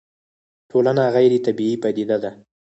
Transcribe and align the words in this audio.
ټولنه 0.69 1.03
غيري 1.15 1.39
طبيعي 1.45 1.75
پديده 1.83 2.17
ده 2.23 2.31